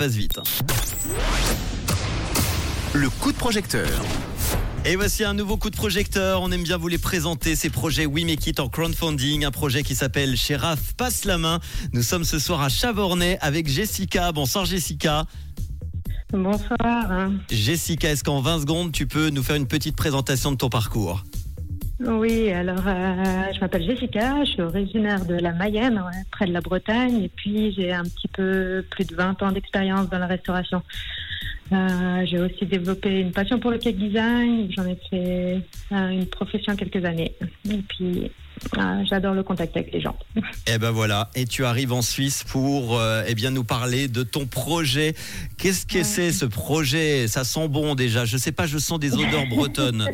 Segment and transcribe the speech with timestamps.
[0.00, 0.38] passe vite.
[2.94, 3.88] Le coup de projecteur.
[4.84, 6.40] Et voici un nouveau coup de projecteur.
[6.40, 9.82] On aime bien vous les présenter, ces projets We Make It en crowdfunding, un projet
[9.82, 11.58] qui s'appelle Sheriff Passe la main.
[11.94, 14.30] Nous sommes ce soir à Chavornay avec Jessica.
[14.30, 15.26] Bonsoir Jessica.
[16.32, 17.30] Bonsoir.
[17.50, 21.24] Jessica, est-ce qu'en 20 secondes, tu peux nous faire une petite présentation de ton parcours?
[22.00, 26.52] Oui, alors euh, je m'appelle Jessica, je suis originaire de la Mayenne, ouais, près de
[26.52, 30.28] la Bretagne, et puis j'ai un petit peu plus de 20 ans d'expérience dans la
[30.28, 30.80] restauration.
[31.72, 36.26] Euh, j'ai aussi développé une passion pour le cake design, j'en ai fait euh, une
[36.26, 37.34] profession quelques années,
[37.68, 38.30] et puis
[38.76, 40.16] euh, j'adore le contact avec les gens.
[40.66, 44.22] Eh ben voilà, et tu arrives en Suisse pour euh, eh bien nous parler de
[44.22, 45.14] ton projet.
[45.56, 47.28] Qu'est-ce que c'est ce projet?
[47.28, 48.24] Ça sent bon déjà.
[48.24, 50.08] Je sais pas, je sens des odeurs bretonnes.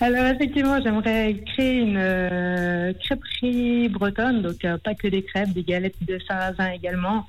[0.00, 5.64] Alors effectivement, j'aimerais créer une euh, crêperie bretonne, donc euh, pas que des crêpes, des
[5.64, 7.26] galettes de sarrasin également.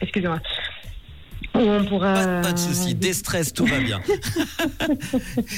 [0.00, 0.40] Excusez-moi.
[1.58, 2.14] Où on pourra.
[2.14, 4.00] Pas, pas de souci, déstress, tout va bien.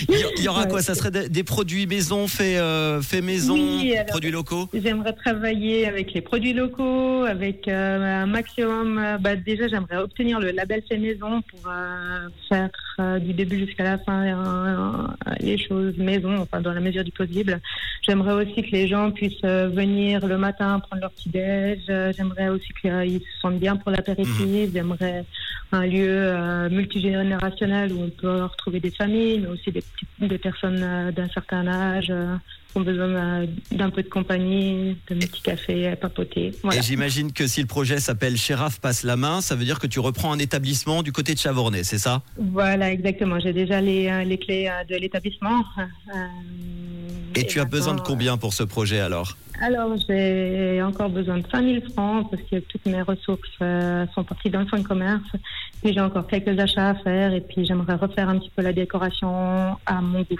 [0.08, 0.82] il y- aura Ouais, quoi?
[0.82, 4.68] Ça serait des, des produits maison, faits euh, fait maison, Oui, alors- produits locaux?
[4.74, 8.98] J'aimerais travailler avec les produits locaux, avec euh, un maximum.
[8.98, 12.70] euh, bah, déjà, j'aimerais obtenir le label fait maison pour euh, faire
[13.00, 15.06] euh, du début jusqu'à la fin euh,
[15.40, 17.60] les choses maison, enfin dans la mesure du possible.
[18.02, 21.80] J'aimerais aussi que les gens puissent euh, venir le matin prendre leur petit déj.
[21.88, 24.70] Euh, J'aimerais aussi qu'ils se sentent bien pour l'apéritif.
[24.72, 25.24] J'aimerais
[25.72, 30.38] un lieu euh, multigénérationnel où on peut retrouver des familles, mais aussi des, petites- des
[30.38, 32.12] personnes euh, d'un certain âge.
[32.76, 36.52] Ont besoin d'un peu de compagnie, d'un petit café à papoter.
[36.62, 36.78] Voilà.
[36.78, 39.86] Et j'imagine que si le projet s'appelle Sheriff passe la main, ça veut dire que
[39.86, 42.22] tu reprends un établissement du côté de Chavornay, c'est ça?
[42.36, 43.40] Voilà, exactement.
[43.40, 45.64] J'ai déjà les, euh, les clés euh, de l'établissement.
[45.78, 46.26] Euh,
[47.34, 49.36] Et tu as besoin de combien pour ce projet alors?
[49.62, 53.58] Alors, j'ai encore besoin de 5000 francs parce que toutes mes ressources
[54.14, 55.28] sont parties dans le fonds de commerce.
[55.82, 58.72] Puis j'ai encore quelques achats à faire et puis j'aimerais refaire un petit peu la
[58.72, 60.36] décoration à mon goût.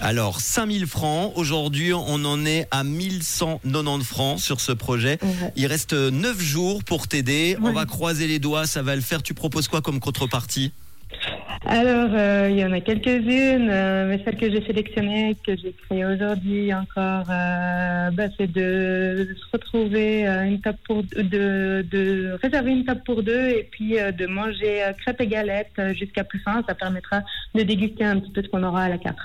[0.00, 5.18] Alors 5000 francs, aujourd'hui on en est à 1190 francs sur ce projet.
[5.56, 9.22] Il reste 9 jours pour t'aider, on va croiser les doigts, ça va le faire.
[9.22, 10.72] Tu proposes quoi comme contrepartie?
[11.66, 15.72] Alors, euh, il y en a quelques-unes, euh, mais celle que j'ai sélectionnée, que j'ai
[15.72, 22.70] créée aujourd'hui encore, euh, bah, c'est de se retrouver une table pour de, de réserver
[22.70, 26.62] une table pour deux et puis de manger crêpes et galettes jusqu'à plus fin.
[26.68, 27.22] Ça permettra
[27.54, 29.18] de déguster un petit peu ce qu'on aura à la carte.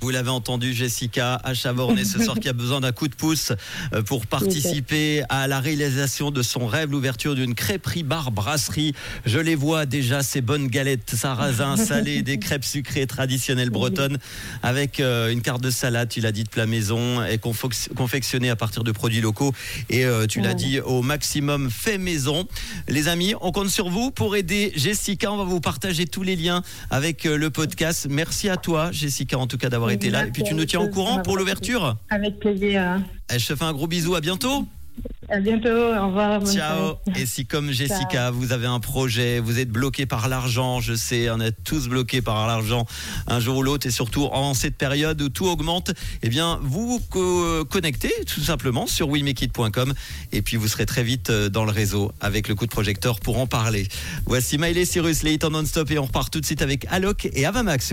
[0.00, 3.52] Vous l'avez entendu, Jessica, à Chavornay ce soir qui a besoin d'un coup de pouce
[3.92, 8.94] euh, pour participer à la réalisation de son rêve, l'ouverture d'une crêperie bar brasserie.
[9.26, 14.18] Je les vois déjà, ces bonnes galettes sarrasin salées, des crêpes sucrées traditionnelles bretonnes
[14.62, 18.56] avec euh, une carte de salade, tu l'as dit, de plat maison et confectionnée à
[18.56, 19.52] partir de produits locaux
[19.90, 22.46] et euh, tu l'as dit au maximum fait maison.
[22.86, 25.32] Les amis, on compte sur vous pour aider Jessica.
[25.32, 28.06] On va vous partager tous les liens avec le podcast.
[28.08, 30.26] Merci à toi, Jessica, en tout cas d'avoir été là.
[30.26, 31.96] Et puis tu nous tiens au courant pour l'ouverture.
[32.10, 33.00] Avec plaisir.
[33.30, 34.66] Je te fais un gros bisou, à bientôt.
[35.30, 35.68] À bientôt.
[35.68, 36.40] Au revoir.
[36.46, 36.96] Ciao.
[37.04, 37.20] soirée.
[37.22, 41.28] Et si comme Jessica, vous avez un projet, vous êtes bloqué par l'argent, je sais,
[41.30, 42.86] on est tous bloqués par l'argent
[43.26, 46.88] un jour ou l'autre, et surtout en cette période où tout augmente, eh bien, vous
[46.88, 49.92] vous co- connectez tout simplement sur willmakeit.com
[50.32, 53.20] et puis vous serez très vite euh, dans le réseau avec le coup de projecteur
[53.20, 53.86] pour en parler.
[54.24, 57.28] Voici Miley Cyrus, les hits en non-stop et on repart tout de suite avec Alok
[57.34, 57.86] et Avamax.